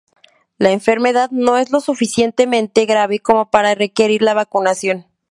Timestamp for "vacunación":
4.33-5.05